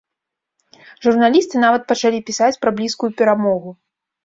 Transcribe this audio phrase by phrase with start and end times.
[1.07, 3.79] Журналісты нават пачалі пісаць пра блізкую перамогу.